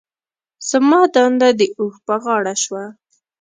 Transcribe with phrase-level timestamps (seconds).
[0.69, 2.83] زما دنده د اوښ په غاړه شوه.